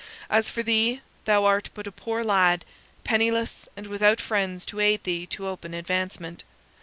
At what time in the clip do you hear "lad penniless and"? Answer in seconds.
2.23-3.85